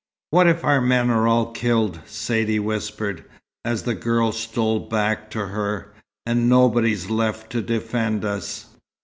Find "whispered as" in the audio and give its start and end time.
2.59-3.83